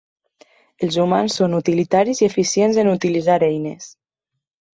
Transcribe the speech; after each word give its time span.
Els 0.87 0.95
humans 1.03 1.35
són 1.41 1.53
utilitaris 1.57 2.23
i 2.23 2.27
eficients 2.29 2.81
en 2.85 2.91
utilitzar 2.95 3.37
eines. 3.51 3.93